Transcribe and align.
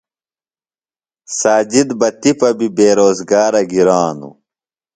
ساجد 1.39 1.89
بہ 1.99 2.09
تِپہ 2.21 2.49
بیۡ 2.57 2.71
بے 2.77 2.87
روزگارہ 2.99 3.61
گِرانوۡ۔ 3.71 4.35